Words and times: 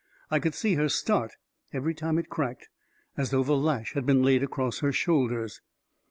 I 0.31 0.39
could 0.39 0.55
see 0.55 0.73
her 0.77 0.89
start, 0.89 1.33
every 1.71 1.93
time 1.93 2.17
it 2.17 2.27
cracked, 2.27 2.69
as 3.17 3.29
though 3.29 3.43
the 3.43 3.55
lash 3.55 3.93
had 3.93 4.03
been 4.03 4.23
laid 4.23 4.41
across 4.41 4.79
her 4.79 4.91
shoulders. 4.91 5.61